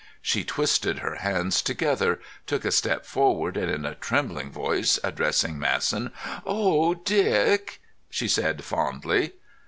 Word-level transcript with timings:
She 0.23 0.43
twisted 0.43 0.97
her 0.97 1.17
hands 1.17 1.61
together, 1.61 2.19
took 2.47 2.65
a 2.65 2.71
step 2.71 3.05
forward, 3.05 3.55
and, 3.55 3.69
in 3.69 3.85
a 3.85 3.93
trembling 3.93 4.49
voice, 4.51 4.97
addressing 5.03 5.59
Masson: 5.59 6.11
"Oh, 6.43 6.95
Dick!" 6.95 7.79
she 8.09 8.27
said 8.27 8.63
fondly. 8.63 9.33